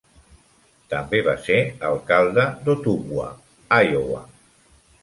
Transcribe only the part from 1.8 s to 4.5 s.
alcalde d'Ottumwa, Iowa.